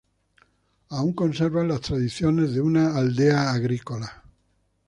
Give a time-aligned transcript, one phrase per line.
[0.89, 4.23] Aún conserva las tradiciones de una aldea agrícola.